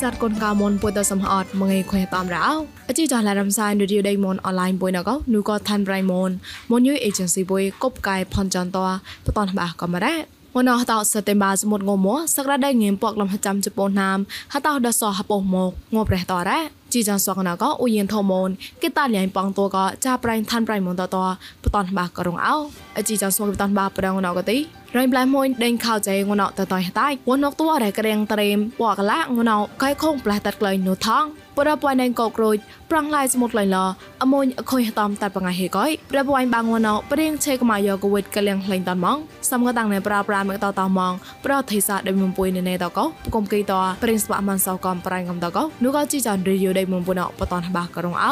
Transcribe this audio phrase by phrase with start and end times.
[0.00, 2.46] សាទកូនកៅមុនពុយតសំអត់មងេខ្វេតាមរោ
[2.88, 6.30] អជីចឡារំសាយនឌីដេមុនអនឡាញពុយណកនូក៏ឋានប្រៃមុន
[6.70, 8.78] មុនយូអេเจนស៊ីពុយកົບកាយផនចន្ត
[9.24, 10.14] បតនបាក៏មរ៉ា
[10.56, 14.18] មណោះតោសតេបាសមុតងមសក្តាដៃងៀមពកលំហចាំជប៉ុនណាម
[14.52, 16.58] ហតោដសោហបោមកងបរះតរ៉ា
[16.93, 18.49] ជីចាសកណក៏អ៊ូយិនថូមូន
[18.81, 21.17] គេតាលៀងប៉ងតួក៏ចាប្រៃឋានប្រៃមុនតត
[21.63, 22.55] បតនបាក៏រងអោ
[22.97, 24.57] អជីចាសមកបតនបាប្រងណក៏ទី
[24.97, 31.25] រៃប្លែមួយដេញខោចៃងណោតតៃតៃវណកតួរែក្រៀងត្រេមពកឡាងណោកៃខងផ្លែតាត់ក្លែងនោះថង
[31.61, 32.57] ប្រពៃណៃកោក្រូច
[32.91, 33.77] ប្រងឡៃស្មុតឡៃឡ
[34.23, 39.17] អមូនអខុយតាមតែបងៃហេកយប្រពៃបាងវណោព្រៀងឆេកម៉ាយកវិតកលៀងខ្លែងតាន់ម៉ង
[39.49, 41.13] សំកតាំងណែប្រាប្រាមកតតម៉ង
[41.45, 48.31] ប្រតិសាដេមុំពុយណែណែតកោគុំគីតព្រៀងស្វាក់ម៉ាន់សោកំប្រៃកំតកោនោះក៏ជីចានរីយូដេមុំពុណោបតនបាករងអោ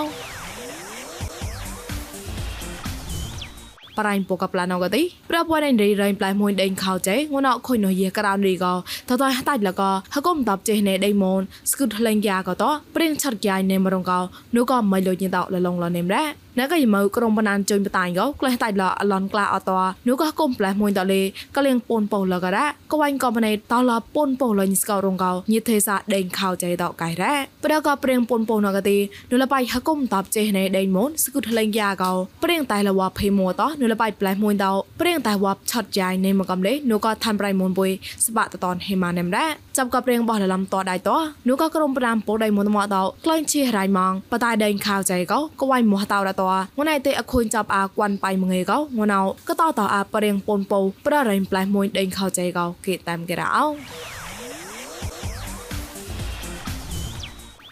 [3.99, 8.66] ប្រៃពកប្លាណកទីប្រពួយដៃរីរៃប្លៃមួយដេញខោចេងួនអខុយនយក្រៅរីក
[9.09, 9.81] តតហតៃលក
[10.14, 11.41] ហកុំតបចេណេដៃមូន
[11.72, 12.64] ស្គុតលេងយ៉ាកត
[12.95, 14.11] ព្រៀងឆាត់យ៉ាយនេមរងក
[14.56, 16.23] នោះក៏មិនលុយញតលលងលនេមរ៉ា
[16.59, 19.71] ណកយមើក្រុមបណានជុញបតាញ់កក្លេះតៃឡអឡនក្លាអត
[20.07, 21.21] នោះក៏គុំផ្លែមួយតលេ
[21.55, 28.97] ក៏លៀងពូនពោលករ៉ាក៏វាញ់ក៏បណេតឡពូនពោលញស្ករងកោញិទេសាដេងខោចៃតកៃរ៉ាប្រក៏ព្រៀងពូនពោណកទី
[29.31, 32.11] នោះលបៃហគុំតបចេណេដេងមុនស្គុតលេងយ៉ាកោ
[32.43, 34.66] ព្រៀងតៃលវភេមួតនោះលបៃផ្លែមួយត
[34.99, 37.91] ព្រៀងតៃវបឆាត់ចាយនេមកំលេនោះក៏ថាន់ប្រៃមុនបុយ
[38.25, 39.45] ស្បាតតនហេម៉ានេមរ៉ា
[39.77, 41.09] ចាប់ក៏ព្រៀងបោះលំតដៃត
[41.47, 46.44] នោះក៏ក្រុមប្រាំពោដៃមុនមកតក្លែងជារៃម៉ងបតៃដេងខោចៃកោក៏វាញ់មួតតរត
[46.80, 53.66] ងណៃទេអខូនចាប់អាគួនបៃមងេកោងណៅក៏តតអាប្រេងពនពោប្ររៃផ្លែមួយដេញខោចៃកោគេតាមគេរោ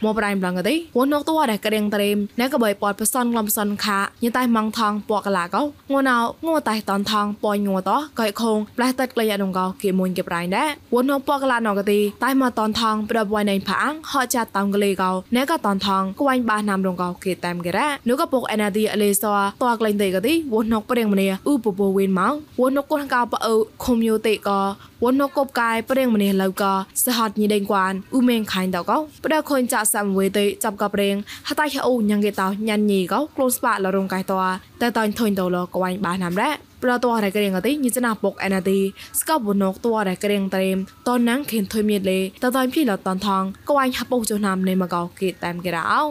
[0.08, 19.28] មកប្រៃម្លងកទេវនកតួរករៀងត្រេមណែក៏បីពតផ្សនក្លំសនខាញតែម៉ងថងពកឡាកោងួនអោងួតែតនថងពញងួតកៃខងផ្លែតិតក្លយដងកោគេមួយគេប្រៃដែរវនពកឡាណកទេតែមកតនថងប្របវៃណៃផាងហចាតងកលេកោណែក៏តនថងគួយបាណាំរងកោគេតាមគេរ៉ានោះក៏ពុកអេណាឌីអលេសត
[19.62, 24.62] តក្លែងទេកទេវនកប្រេងម្នេះឧបពពវេនមកវនកកូនកោបអើខុំយោទេកោ
[25.04, 26.74] វនកបកាយប្រេងម្នេះឡៅកោ
[27.06, 31.16] សហតញីដេងគួនឧមេងខៃតកោប្រដខុនចាសាំវេទេចាប់កប្រេង
[31.48, 34.38] ហតៃហៅញ៉ាងគេតោញ៉ានញីកោក្លូស្បាលរងកៃតោ
[34.82, 36.52] តែតៃធុញតោលកវ៉ៃបាណាំរ៉ា
[36.84, 38.80] ប្រតោរករៀងកតិញិចណាពុកអនាទី
[39.20, 46.04] ស្កបនកតរករៀងត្រេមតនណាំងខេនថុយមៀតលេតតៃភីលតនថងកវ៉ៃហពុកជណាំនៃមកោគេតាមគេរោ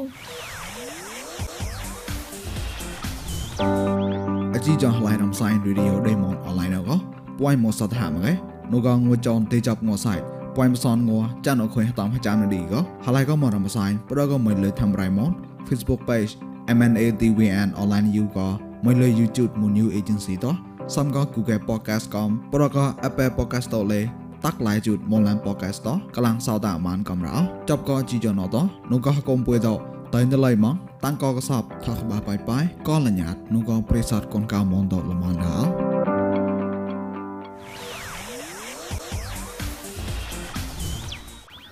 [4.55, 6.97] អជីចងឡៃរំសាយរីឌីអូដេម៉ុនអនឡាញកោ
[7.39, 8.33] ពួយមកសតហាមកែ
[8.73, 10.15] នូកងងួចនទេចាប់ងសៃ
[10.57, 11.11] ពួយមសនង
[11.47, 15.31] ចានអខុយតាមចាំនឌីកោហឡៃកោមករំសាយប្រកមិនលើធ្វើរៃម៉ុន
[15.69, 16.33] Facebook page
[16.77, 18.49] MNATVN online you ក៏
[18.85, 20.55] មួយលើ YouTube មួយ new agency តោះ
[20.95, 24.01] សំក៏ Google Podcast កំប្រក៏ Apple Podcast តលេ
[24.45, 27.37] តាក់ឡាយជូតមុនឡាន podcast តកលាំងសោតអាមានកំរោ
[27.71, 28.57] ចប់ក៏ជីយ៉ណត
[28.93, 29.69] នោះក៏កុំពួយត
[30.15, 30.75] តៃណឡៃម៉ង
[31.05, 35.86] តាំងក៏កសបថាក្បាបាយបាយក៏លញ្ញាតនោះក៏ប្រេសតកូនកៅមនតលមនដល់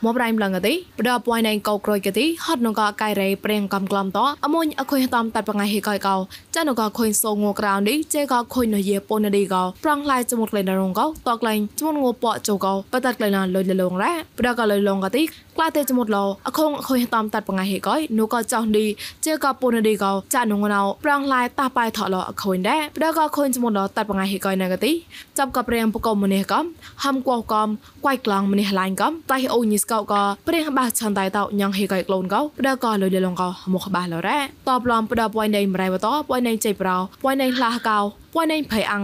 [0.05, 6.17] មកប្រៃម្លងកទីប្រដពួយណៃកោក្រួយកទីហត់នងកកៃរេប្រេងកំក្លំតអមួយអខុយតំតាត់បងៃហេកៃកោ
[6.55, 15.23] ចានងកខុយសងងក្រៅនេះចេកខុយនយេពនឌីកោប្រងឡាយចមុតក្លែងរងកោតក្លែងចមុតងពចោកោបតាត់ក្លែងលុយលងរ៉ាប្រដកលុយលងកទី
[15.57, 18.87] ក្លាទេចមុតឡោអខុងខុយតំតាត់បងៃហេកៃនូកចောင်းឌី
[19.25, 24.93] ចេកពនឌីកោចានងណៅប្រងឡាយតាប៉ៃថឡោអខុយដែរប្រដកខុយចមុតឡោតាត់បងៃហេកៃណកទី
[25.39, 26.65] ចាប់កប្រេងបកុំមនេះកំ
[27.05, 27.69] ហំកោកំ
[28.03, 30.15] ក្វៃក្លងមនេះឡាញកំតៃអូញីស្កោក
[30.47, 34.39] ប្រេងបាឆាន់តៃតោញ៉ងហេកៃក្លូនកោផ្ដកលុយលងកោមកបាឡរ៉ា
[34.69, 37.99] តបឡំផ្ដពួយនៃមរៃបតពួយនៃចៃប្រោពួយនៃខ្លះកោ
[38.35, 39.03] ពួយនៃភៃអង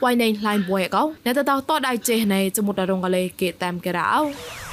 [0.00, 4.65] ពួយនៃឡៃពួយកោអ្នកតតតដៃចេនៃចមុតរងកលេគេតាមគេរោ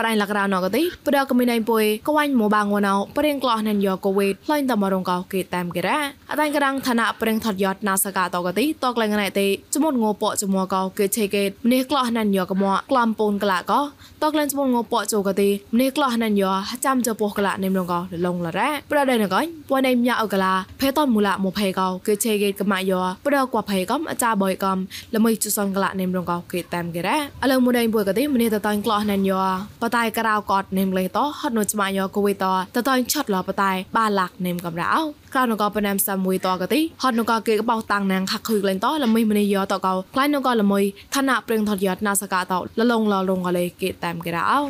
[0.00, 5.98] ប្រៃលករណកទីប្រកមីណៃពុយគវាញ់មបាងវណៅប្រេងក្លោះណនយកូវីតផ្លែងតមរងកោគេតាមគេរ៉ា
[6.30, 13.80] អតាញ់ក្រាំងឋានៈប្រេងថតយត់ណាសកាតកទីតកលែងណៃទីចមុតងោពកចមួកោគេឆេកេម្នេះក្លោះណនយកកមួក្លាំពូនក្លាកោ
[14.22, 24.78] តកលែងចមុតងោពកជូកទីម្នេះក្លោះណនយកចាំចពោះក្លានេមរងកោលងលរ៉ាប្រដៃណកញពួយណៃញ៉ាអកលាភេតនមូលាមកភេកោគេឆេកេកម៉ាយោប្រកួភេកំអាចាបយកំ
[25.14, 29.50] ល្មីជុសនក្លានេមរងកោគេតាមគេរ៉ាអលមួយដៃពួយកទីម្នេះតតាញ់ក្លោះណនយក
[29.82, 32.44] បតៃក្រៅកតនេមលេតហត់នុចម៉ាយោគវីត
[32.74, 34.92] តតឆាត់លបតៃបាឡាក់នេមកំរោ
[35.34, 40.84] ក្រៅនកបណាំសាមួយតកទីហត់នកគេកបោតាំងណាងខាក់ខុយក្លែងតល្មីមនីយោតកោក្លែងនកល្មួយ
[41.14, 44.60] ឋានៈព្រឹងថតយត់ណាសកាតលលងលលងកលេគេតាមគេរោ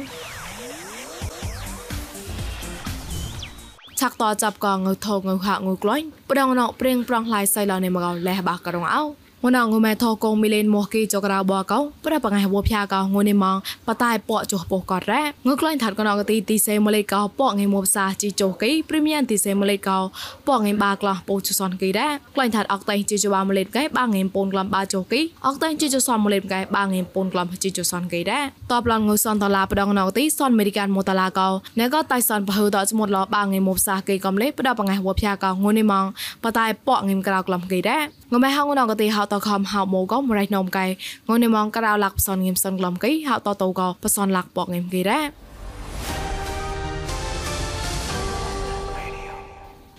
[4.00, 9.02] ឆាក់តចាប់កងងើថោងើហាក់ងើក្លាញ់ប្រដងណោព្រៀងប្រងឡាយសៃឡនៃមកលេះបាក់ករងអោ
[9.42, 13.56] ងួនងមែថកងមីលេនមកគីចក្រៅបកោប្របងៃវភាកោងួនមង
[13.86, 19.98] បតែពកចុះពកករ៉ាងើក្លែងថាត់កណកទីទីសេមលេកោពកងៃមកសាជីចុះគីព្រីមៀនទីសេមលេកោ
[20.46, 28.40] ពកងៃបាក្លោះពោជសនគីរ៉ាក្លែងថាត់អកតៃជីចបាមលេកែបាងៃពូនក្លំបាចុះគីអកតៃជីចសនមលេកែបាងៃពូនក្លំជីចសនគីរ៉ា
[28.72, 31.48] តបឡងងើសនតឡាបដងណកទីសនអមេរិកានមតឡាកោ
[31.80, 36.04] ណែក៏តៃសនបហឺតចមុតឡបាងៃមកសាគីកំលេបដបងៃវភាកោងួនមង
[36.44, 37.98] បតែពកងៃក្រៅក្លំគីរ៉ា
[38.32, 40.86] ងមែហងណកទីហៅតខំហៅមកក៏មរៃនំកៃ
[41.28, 45.20] ងនេមងក្រៅលាក់ផ្សនងឹមសនក្លំកៃហៅតតក៏ផ្សនលាក់ពកងឹមគីរ៉ា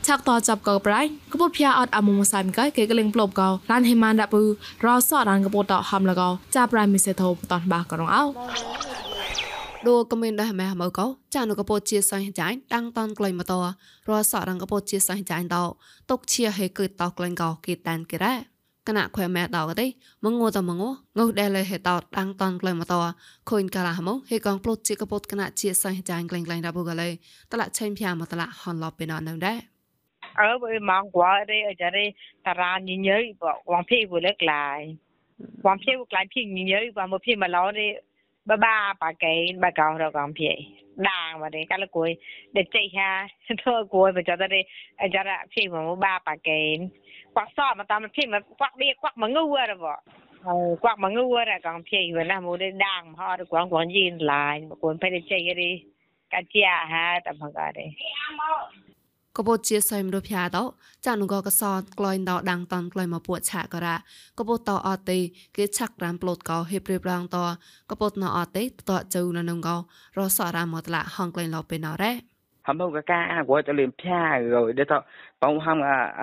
[0.07, 1.01] ឆាក់តចាប់ក៏ប្រៃ
[1.31, 4.43] កពុតភៀអត់អមុំសាយកៃគេកលេងប្លប់ក៏ឡានហេម៉ានដាក់ពឺ
[4.85, 8.23] រសអរានកពុតតហំលកោចាប់ប្រៃមីសេធោតនបាក៏រងអោ
[9.87, 11.05] ដួកមិនដែរម៉ែមកកោ
[11.35, 13.53] ចានុកពោជាសៃចាញ់តាំងតនក្លែងមកត
[14.09, 15.57] រសអរងកពោជាសៃចាញ់ត
[16.09, 18.50] តុកជាហេគឺតក្លែងកោគេតានគេរ៉ា
[18.87, 19.87] គណៈខ្វែម៉ែដកទេ
[20.23, 20.77] មងងតមង
[21.17, 22.93] ងោដែលលេហេតតដាំងតនក្លែមត
[23.49, 27.09] ខូនកាឡាហមហេកងប្លុតជាកពុតគណៈជាសៃចាញ់ក្លែងក្លែងរ៉ាបុកលេ
[27.51, 29.59] តឡាឆេងភៀមកតឡាហនឡប់ពីណនៅដែរ
[30.39, 32.05] អើបើមកគាត់ទេអចារេ
[32.45, 34.79] តារាញញើបងវងភីវលើកឡាយ
[35.65, 37.87] វងភីវក្លាយភីញញើបងមកភីមកឡោទេ
[38.49, 39.33] បបាបាកេ
[39.63, 40.51] បកោរកំភី
[41.09, 42.09] ដាងមកទេកាលគួយ
[42.55, 43.09] ដែលចេះហា
[43.61, 44.59] ធ្វើគួយបើចតទេ
[45.03, 46.61] អចារេភីមកបាបាកេ
[47.35, 49.97] គាត់សតមកតាមភីមកគាត់បៀគាត់មកងូរបង
[50.83, 52.55] គាត់មកងូរកំភីវិញណាមក
[52.85, 55.69] ដាងមកគាត់គាត់យីនឡាញមកគួនភេទចេះទេ
[56.33, 57.85] កាជាហាតែមកកាទេ
[59.37, 60.63] កបោជាសៃមរភាតោ
[61.05, 63.95] ចានុកកសតក្លែងដដាងតនក្លែងមកពួតឆាករ៉ា
[64.39, 65.19] កបោតអត់ទេ
[65.57, 67.37] គេឆាក់រាំប្លូតកោហេព្រៀបរងត
[67.91, 69.69] កបោតណអត់ទេតជូននងក
[70.17, 72.13] រសរ៉ាមកតឡាហងក្លែងឡោពេលណរ៉េ
[72.63, 75.01] hầm đâu cả ca của cho liền pha rồi để tao
[75.41, 76.13] bông hầm à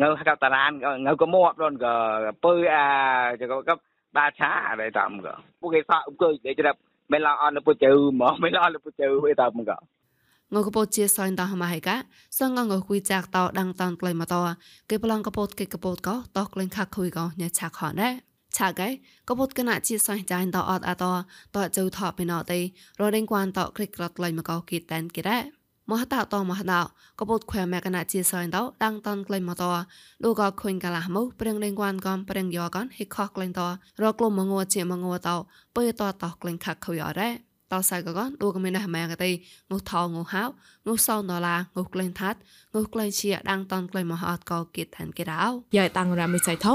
[0.00, 1.94] ងើហាក់តារានក៏ងើក៏មាត់ដល់ក៏
[2.44, 2.86] ពើអា
[3.40, 3.74] ចក៏ក៏
[4.16, 4.50] បាឆា
[4.80, 6.78] ដែលតាមក៏ពួកគេសក់អង្គុយដែលច្រាប់
[7.12, 9.76] មិនឡអត់នៅពុជើមកមិនឡអត់នៅពុជើវាតាមក៏
[10.54, 11.96] ងកពោជាសៃតហមហៃកា
[12.38, 14.34] សងងគួយចាក់តដាំងតាន់ក្លែងមកត
[14.90, 18.14] គេប្លងកពោតគេកពោតក៏តក្លែងខាក់គួយក៏ញ៉ាឆាក់ខនដែរ
[18.56, 18.88] ឆាកែ
[19.28, 21.04] ក៏ពុតកណាជាសោះចាញ់តអត់អត
[21.54, 22.60] តជូថបពីណតេ
[23.00, 25.38] រដេងគួនតគ្រិករត់លៃមកកគីតានគីរ៉ា
[25.90, 26.74] មហតតមហត
[27.18, 29.64] ក៏ពុតខ្វែម៉ែកណាជាសោះតដាំងតនក្លែងមកត
[30.22, 33.60] លោកក៏ខុញកាលាមកព្រៀងដេងគួនកំព្រៀងយកកនហិខក្លែងត
[34.02, 35.28] រក្លុំមងួជាមងួត
[35.76, 37.30] ពើតតក្លែងខាក់ខុយអរ៉ា
[37.72, 39.30] តសៃកកនលោកមានណះម៉ែកតេ
[39.70, 40.42] ងុថងុហៅ
[40.86, 42.38] ងុសោដុល្លាងុក្លែងថាត់
[42.74, 45.44] ងុក្លែងជាដាំងតនក្លែងមហតកគិតថានគេរោ
[45.76, 46.74] យាយតាំងរ៉ាមិសៃថោ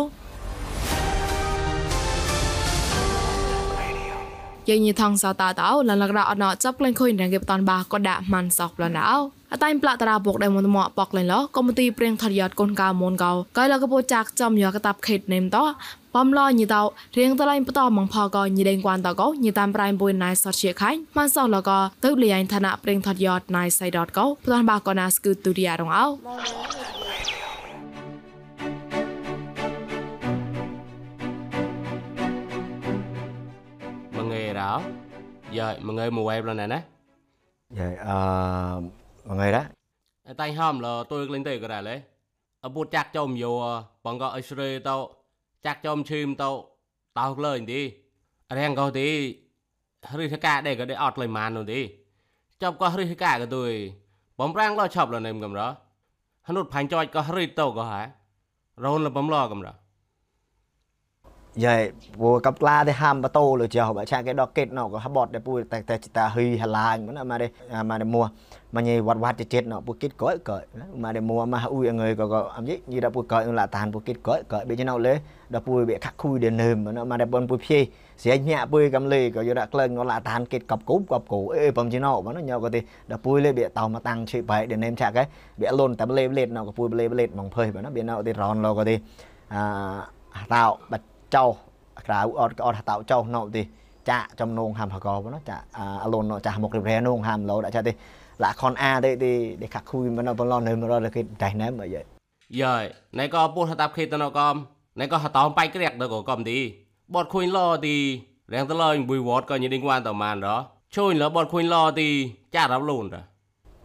[4.69, 9.17] យើងញីថងសតតោលលករអណចាប់ក្លែងខុយរងគេបតនបាក៏ដាក់ម៉ាន់សោះប្លនអោ
[9.53, 15.57] អតៃប្លាតារាបុកដែលមុនមកបកលេងឡកុំទីព្រៀងថតយត់កូនកៅមុនកៅកៃលកពោចាក់ចំយកតាប់ខេតនេមត
[16.15, 16.81] បំឡញីតោ
[17.17, 21.71] រៀងតឡៃបតមងផកញីដេងគួនតកោញីតាមប្រៃបុយណៃសតជាខៃម៉ាន់សោះលក
[22.03, 26.05] ទៅលីយ៉ៃឋានៈព្រៀងថតយត់ណៃសៃដតកោប្លនបាក៏ណាស្គូទូឌីយ៉ារងអោ
[34.69, 34.81] đó
[35.51, 36.81] giờ mọi người mùa em rồi nè nè
[37.69, 38.81] dạ ờ
[39.25, 39.63] mọi người đó
[40.37, 42.01] tay hòm là tôi lên tới cái này lấy
[42.59, 45.09] ở bút chắc chôm vô bằng gọi sre tao
[45.61, 46.65] chắc chôm chim tao
[47.13, 47.93] tao lời đi
[48.47, 49.37] ở đây có tí
[50.01, 51.91] hơi cả để cái để ọt lời màn rồi đi
[52.59, 53.93] chọc có hơi cả cái tôi
[54.37, 55.75] bấm rang lo chọc là nem cầm đó
[56.41, 58.11] hắn nút phanh cho có hơi tao có hả
[58.77, 59.73] rồi là bấm lo cầm đó
[61.65, 61.81] យាយ
[62.19, 67.47] ព្រោះកាប់ក្លាទេហាំបតោលើចោបើឆាគេដកកេតណកហបតតែពូតែតែតាហ៊ីហឡាញមិនមកទេ
[67.89, 68.23] មកទេមួ
[68.75, 70.57] មកញីវត្តវត្តចិត្តណពូគិតក៏ក៏
[71.03, 75.13] មកទេមួមកអ៊ុយអងើយក៏ក៏អមយញីដល់ពូក៏ឡាតានពូគិតក៏ក៏បិចណៅលេ
[75.53, 77.79] ដល់ពូបិខាក់ខុយទេនឹមមកទេបនពូភី
[78.21, 82.79] ស្រីញាក់ពូកំលេក៏យកដាក់ក្លែងឡាតានគិតកប់គូកប់គូអេបំជីណៅមកញ៉ៅក៏ទេ
[83.11, 85.23] ដល់ពូលេបិតោមកតាំងឈីបែទេនឹមឆាក់គេ
[85.61, 88.95] បិលូនតែលេបលេតណក៏ពូលេបលេតមកភើបណាបិណៅទេរនឡក៏ទេ
[90.35, 91.05] អាតោបាត់
[91.35, 91.45] ចោ
[92.05, 93.63] ក្រៅអត់ក៏អត់តោចោណោទី
[94.09, 95.63] ចាក់ចំណងហាំហកបណាចាក់
[96.03, 97.93] អលូនចាស់មករៀបរែនងហាំលោដាក់ចាស់ទេ
[98.43, 101.85] ឡាខនអាទេទេ để khắc khui mà nó còn lo nơi mà rồi là cái trái ném mà
[101.91, 102.05] vậy
[102.61, 102.75] យើ
[103.19, 104.55] ណៃក៏ពុះតាប់ខេតណកំ
[104.99, 106.59] ណៃក៏ហតោបៃក្រាក់ដល់ក៏កំទី
[107.13, 107.97] បត់ខុញឡទី
[108.53, 110.47] រៀងតលើបុយវត្តក៏ញីដេញវ៉ានតម៉ានរ
[110.95, 112.09] ជួយលបត់ខុញឡទី
[112.55, 113.17] ចារាប់លូនរ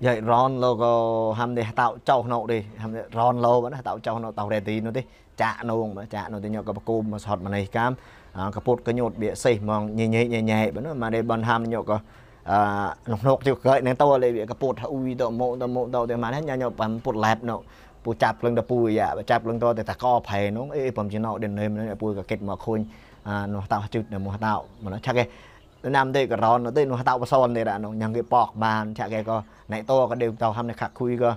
[0.01, 0.93] vậy ron lo có
[1.39, 4.19] ham để tạo châu nọ đi ham để ron lo vẫn tạo châu
[5.39, 7.01] nọ tàu rẻ tí nó đi chạ nông mà chạ nó thì nhọ cái cô
[7.01, 7.95] mà sọt mà này cam
[8.35, 11.43] cái bột cái nhột bị xây mong nhẹ nhẹ nhẹ nhẹ vẫn mà để bọn
[11.43, 12.01] ham nhọ có
[12.51, 12.59] អឺ
[13.11, 17.61] នោះនោះទៅកើនៅតលេវាកពុតអ៊ុយទៅមកទៅមកទៅតែមកញ៉ាញ៉ាំពុតឡែបនោះ
[18.05, 22.81] ពូចាប់លឹងទៅពូយ៉ាចាប់លឹងទៅតែតកផែនោះអេបំជាណោដេននេះពូក៏គិតមកឃើញ
[23.29, 25.25] អានោះតោជឹកមកតោមកឆាក់គេ
[25.97, 29.37] ណាំទេក៏រនទៅនោះតោបសនទេនោះញ៉ាំគេប៉កបានឆាក់គេក៏
[29.73, 31.31] ណៃតក៏ដេកទៅហាំនៅខាក់คุยក៏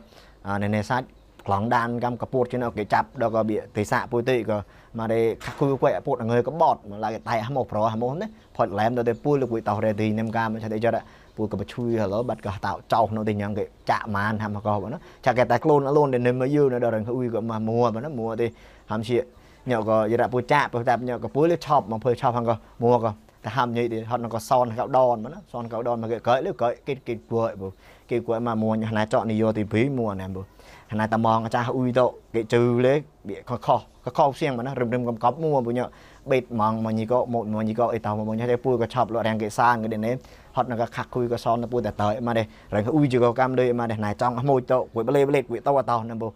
[0.61, 1.05] ណែណែសាច់
[1.47, 4.57] ខ្លងដានកំកពុតជាណោគេចាប់ដល់ក៏វាទេសាពុយទេក៏
[4.97, 10.97] មកទេខាក់คุยគួយពុតងើក៏បត់មកឡាគេតៃហមប្រហមនេះផុតឡែមទៅពូលគួយតោរេទី Nem កាមឆាក់ទេចរ
[11.35, 14.89] ពូក៏ជួយ hello បាត់ក៏តោចោនៅទីញ៉ាំគេចាក់ម៉ានហាំក៏បង
[15.25, 18.47] ចាក់គេតែខ្លួនអលូនដែលនឹមមកយូនៅដល់រងអ៊ុយក៏មកមួបងមួទេ
[18.91, 19.17] ហាំជា
[19.69, 23.11] ញ៉ៅក៏យរ៉ាពូចាក់ពូតែញ៉ៅក៏ពូលឆប់មកភើឆប់ហងក៏មួក៏
[23.45, 27.71] តែហាំញ៉ៃទីហត់ក៏សនកៅដនបងសនកៅដនមកគេកើលឺកើគេគេគួយបង
[28.09, 30.45] គេគួយមកមួញណាចော့និយោទី2មួណែបង
[30.99, 32.93] ណាតាមងចាស់អ៊ុយទៅគេជឺលេ
[33.27, 35.85] បៀខខខខសៀងបងណារឹមរឹមកំកប់មួបងញ៉
[36.31, 40.13] បេតម៉ងមកញីក៏មកមកញីក៏អីតមកញ៉តែពូក៏ឆប់លរាំងគេសាងគេនេះ
[40.55, 46.31] ហត់នៅក៏ខាក់គួយក៏សនទៅពូតែតើមកនេះរងអ៊ុយជក៏កម្មដូចមកនេះណៃចង់មួយទៅគួយបលេបលេគួយទៅតោណាបង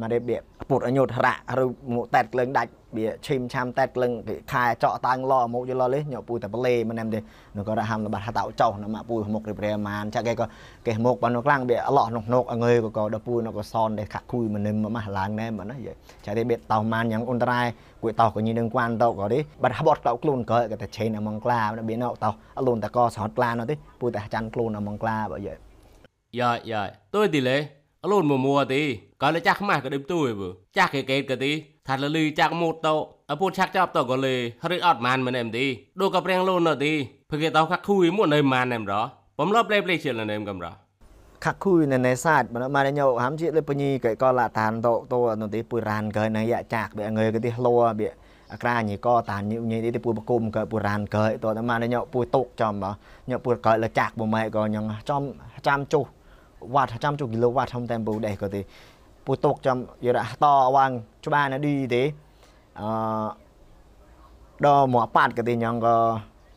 [0.00, 0.36] មកនេះបៀ
[0.70, 4.12] ពុតអញុតរៈឬមកតែតក្លែងដាច់បៀឈីមឆាំតែតក្លែង
[4.52, 7.18] ខែចော့តាំងឡមកយឡលេញពូតែបលេមិនណាំទេ
[7.56, 10.46] នោះក៏ហាំលបាត់ហតោចោណាមកពូមករៀបរែម៉ានចាក់គេក៏
[10.86, 15.76] គេមកបានខ្លាំងបៀអឡោះនោះនោះអងើក៏ក៏ដល់ពូនោះក៏សនដែលខាក់គួយមិននឹមមកឡើងណែមិនណា
[16.24, 17.60] ចាក់ទេបៀតោម៉ានយ៉ាងអ៊ុនត្រៃ
[18.02, 25.54] គួយតោក៏ញីនឹងគួនតោក៏ទេបាត់បត់កោខ្លួនក៏ក៏តែឆេនអមងក្លាបៀណោតោអលូនតកស្រត់ក្លានោះទេពូតែចាន់ខ្លួនអមងក្លាបើយើ
[26.38, 26.82] យ៉ាយ៉ា
[27.14, 27.56] ទុយទីលេ
[28.04, 28.82] អលូនមួមួទី
[29.22, 31.52] ក៏លេចាស់ខ្មាស់ក៏ដេបទួយបើចាស់គេកេតក៏ទី
[31.88, 32.94] ថាលលឺចាក់ម៉ូតតោ
[33.30, 34.34] អពុឆាក់ចាប់តក៏លេ
[34.70, 35.66] រឹកអត់ម៉ានមិនអែមទី
[36.00, 36.92] ដូក៏ព្រៀងលូនណទី
[37.30, 38.94] ភគេតោខាក់ខួយមួយនៅម៉ានអែមរ
[39.38, 40.66] បំលប់លេផ្លេជិលនៅកំរ
[41.44, 48.08] ខាក់ខួយនៅនេសាទមកមកញោហាំជាលេបញីកែក៏ឡាតានតោតោនៅទីពុយរានកើនៅយ៉ាចាក់បេងើក៏ទីហលោបេ
[48.52, 52.74] អាក្រាញីក៏តានញីញីទីពុយបគុំកើពុយរានកើតោតែមកញោពុយតុកចំ
[53.30, 55.22] ញោពុយកើលចាក់បម៉ែក៏ញងចំ
[55.66, 56.04] ចាំចុះ
[56.74, 58.60] វ៉ាត់ចាំចុះគីឡូវ៉ាត់ធំតែពូដែរក៏ទី
[59.26, 60.90] ពុយតុកចំយរះតវាង
[61.26, 62.02] ច្បាណាឌីទេ
[62.80, 62.86] អឺ
[64.64, 65.94] ដល់មកប៉ាត់ក៏ទីញងក៏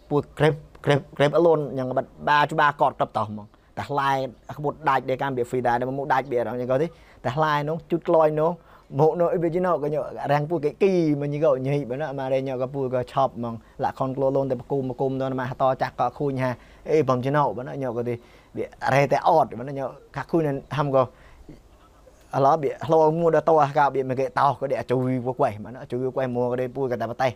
[0.10, 0.54] ពុយក្រេប
[0.86, 3.48] ក្រេបក្រេបអលូនញងបាត់បាច្បាកតតបតោះហ្មង
[3.78, 4.16] តែខ្លាយ
[4.58, 8.52] ក្បួតដាច់ដែលកម្មវាហ្វីដែរមកដាច់វារងយ៉ាងក៏ទេតែខ្លាយនោះជូតក្លយនោះ
[9.00, 9.96] មកនោះអីវាណោក៏ញ
[10.32, 16.52] រាំងពូគេគីមកញីក៏ញីបើណាមករេញក៏ពូក៏ឆប់ហ្មងលាក់ខនក្លូលូនតែបគុំបគុំទៅមកតចាក់ក៏ខូញហា
[16.92, 18.14] អេបំជិណោបើណាញក៏ទេ
[18.58, 19.82] វារេតែអត់បើណាញ
[20.16, 20.42] កាខូញ
[20.78, 21.02] ហាំក៏
[22.36, 27.30] អឡោបៀហឡូមួដតោអាកាបៀមកគេតោក៏ដេជួយពួក quay មកជួយពួក quay មួក៏ដេពូក៏តែបតៃ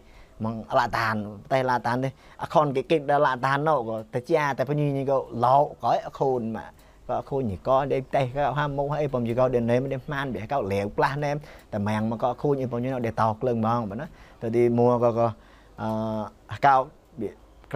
[0.44, 1.16] មកឡាតាន
[1.52, 2.10] តែឡាតានទេ
[2.42, 6.70] អខនគេគេដល់ឡាតាននោះក៏តែជាតែពញញីក៏ឡោក៏អខូនមក
[7.10, 11.36] ក៏ខូនញីក៏ដេតែក៏ហាមកឲ្យបំយីក៏ដេណេមដេម៉ានបៀក៏លាវផ្លាស់ណែម
[11.74, 14.08] តែម៉ាំងមកក៏ខូនអីបំយីដេតោក្លឹងហ្មងបើណា
[14.42, 15.28] ទៅទីមួក៏ក៏
[16.52, 16.76] អកោ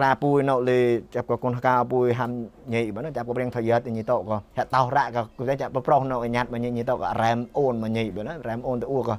[0.00, 0.78] ៀក្រាពួយនៅលេ
[1.14, 2.30] ចាប់ក៏គុនកាពួយហាំ
[2.74, 9.14] ញីបើចាប់ក៏ព្រៀងថយតញីតក៏ហតោរ៉ាក៏គូតែចាប់ប្រុសនៅញាត់មកញីតក៏រ៉ែមអូនមកញីបើណារ៉ែមអូនទៅអ៊ូក៏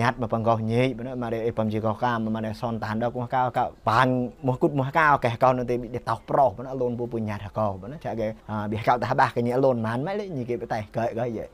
[0.00, 4.08] ញាត់មកបង្កោញីបើណាមកអីបំជីក៏កាមមកសនតានដល់គុនកាក៏បាន
[4.46, 8.26] មកគុតមកកាកែក៏នៅទេបិតោប្រុសបើណាលូនពួយញាត់ក៏បើណាចាគេ
[8.72, 11.44] បិកោតាបាកញីលូនមិនម៉ែលេញីគេបតែក៏ក៏យេ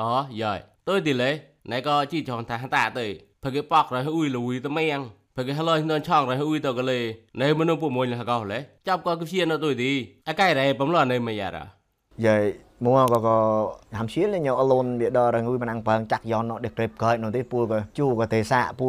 [0.00, 0.10] អូ
[0.42, 0.58] យ៉យ
[0.88, 1.30] ទៅទីលេ
[1.72, 3.06] ណៃក៏ជីចងតាតាទៅ
[3.42, 5.00] ភើគេប៉ករអ៊ុយលួយតមៀង
[5.36, 6.96] Pagi haloi non chong rai hui to kale
[7.38, 9.90] nei manu pu moi la ka le chap ko ksia no tu di
[10.30, 11.64] akai rai pam lo nei ma ya ra
[12.24, 12.44] យាយ
[12.84, 13.36] មួក៏ក៏
[13.98, 18.86] ហាំឈៀលញ៉ៅអលូនវាដល់រងុយមិនអាំងបើងចាក់យ៉ននោះដេក្រេបកើនោះទេពូក៏ជូក៏ទេសាពូ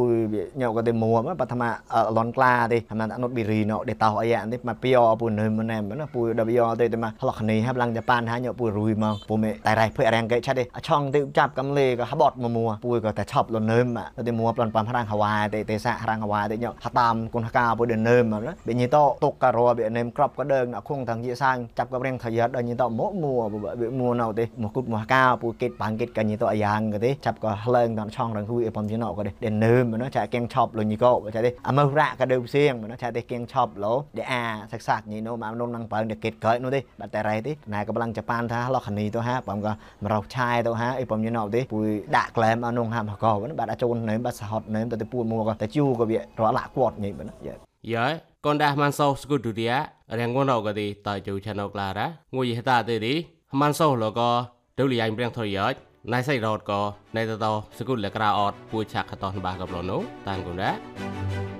[0.62, 1.64] ញ៉ៅក៏ទេមួបឋម
[1.94, 13.88] អលនក្លាទេហមអនុតប៊ីរីនោះដេតោអីអានទេមកពីអពូនៅមិនណែមិនពូដបយ៉ទេតែមកឡកនេះហាប់ឡើងជប៉ុនហាញ៉ៅពូរួយមកពូមេតែរៃភើរាំងកេឆាទេឆងទៅចាប់កំលេក៏ហបត់មកមួពូក៏តែឆប់លនឹម
[14.28, 23.36] ទៅមួប្លន់ប៉ាំរាំងហវ៉ាទេទេសារាំងហវ៉ាទេញ៉ៅហតាមគុនកាពូដនឹមណាបេញីតោតុកការ៉បេនឹមក្របក៏ដើងខងទាំងជាសាងចាប់ក៏រៀងថយដល់ញីតោមកមួ
[23.82, 34.44] វាមួណៅទេមកគុតមកកាពូគេតបាងគេតកញីតអាយ៉ាងក៏ទេចាប់ក៏ហលែងដល់ឆងរងហ៊ូអីបំជិណក៏ទេដែលនឹមណាចាកៀងឆប់លញីក៏ចាទេអមើរ៉ាក៏ដើផ្សៀងណាចាទេកៀងឆប់លោដែលអា
[34.74, 39.72] សិក្សាញីនោះមកនំនឹងបើដែលគេតកើនោះទេបាត់តែរ៉ៃទេណែក៏បាំងជប៉ុនថាឡោះខនីទៅហាបំក៏
[40.04, 41.80] មករោឆាយទៅហាអីបំជិណទេពូ
[42.18, 48.12] ដាក់ក្លែមអនុងហាមក៏បាត់អាចូននឹមបាត់សហត់នឹមទៅពូមួក៏តែជូក៏វារលាក់គាត់ញីបាទយ៉ាក
[48.48, 51.66] con đã man sâu sku tu dia rèn con nào cái đi tại chủ channel
[51.74, 52.14] là
[53.52, 54.46] ra ngồi gì ta thế đi man sâu là có
[54.78, 55.76] đâu li anh bring thôi vậy
[56.14, 56.82] ណៃសៃរត់ក៏
[57.16, 57.46] ណៃតត
[57.78, 61.57] សគុលលក្រៅអត់ពួយឆាក់ខតនបាកប្លនោះតាំងគុនដែរ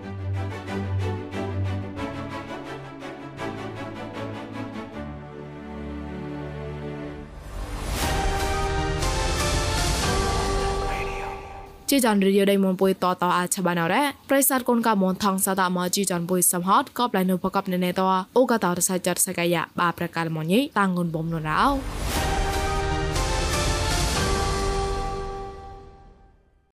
[11.92, 18.02] ជីចាន់រីយដៃមុនពុយតតអាចឆបានអរ៉ាប្រិស័តកូនកមនថងសតមកជីចាន់ពុយសំហតក៏ប្លែនុបកបណេណេត
[18.38, 21.62] អូកតរសៃចាត់សកាយបាប្រកាលមញីតាំងងុនបំនរោ